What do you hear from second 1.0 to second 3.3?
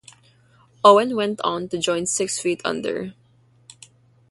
went on to join Six Feet Under.